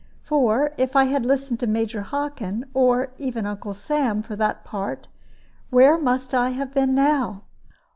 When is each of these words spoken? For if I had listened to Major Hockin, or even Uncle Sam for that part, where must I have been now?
For 0.23 0.73
if 0.79 0.95
I 0.95 1.03
had 1.03 1.27
listened 1.27 1.59
to 1.59 1.67
Major 1.67 2.01
Hockin, 2.01 2.65
or 2.73 3.11
even 3.19 3.45
Uncle 3.45 3.75
Sam 3.75 4.23
for 4.23 4.35
that 4.35 4.63
part, 4.63 5.07
where 5.69 5.95
must 5.99 6.33
I 6.33 6.49
have 6.49 6.73
been 6.73 6.95
now? 6.95 7.43